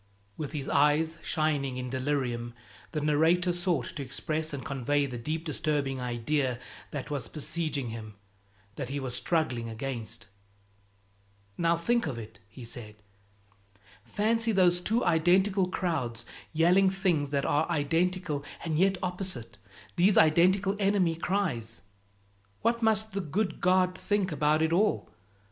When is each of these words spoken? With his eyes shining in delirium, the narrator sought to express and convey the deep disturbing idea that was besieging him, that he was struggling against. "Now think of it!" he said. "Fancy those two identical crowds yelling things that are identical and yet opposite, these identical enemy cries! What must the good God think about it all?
With 0.35 0.53
his 0.53 0.67
eyes 0.67 1.17
shining 1.21 1.77
in 1.77 1.91
delirium, 1.91 2.55
the 2.91 3.01
narrator 3.01 3.53
sought 3.53 3.85
to 3.97 4.01
express 4.01 4.51
and 4.51 4.65
convey 4.65 5.05
the 5.05 5.19
deep 5.19 5.45
disturbing 5.45 5.99
idea 6.01 6.57
that 6.89 7.11
was 7.11 7.27
besieging 7.27 7.89
him, 7.89 8.15
that 8.77 8.89
he 8.89 8.99
was 8.99 9.13
struggling 9.13 9.69
against. 9.69 10.25
"Now 11.55 11.77
think 11.77 12.07
of 12.07 12.17
it!" 12.17 12.39
he 12.47 12.65
said. 12.65 12.95
"Fancy 14.03 14.51
those 14.51 14.81
two 14.81 15.05
identical 15.05 15.67
crowds 15.69 16.25
yelling 16.51 16.89
things 16.89 17.29
that 17.29 17.45
are 17.45 17.69
identical 17.69 18.43
and 18.65 18.79
yet 18.79 18.97
opposite, 19.03 19.59
these 19.97 20.17
identical 20.17 20.75
enemy 20.79 21.13
cries! 21.13 21.83
What 22.63 22.81
must 22.81 23.11
the 23.11 23.21
good 23.21 23.59
God 23.61 23.95
think 23.95 24.31
about 24.31 24.63
it 24.63 24.73
all? 24.73 25.09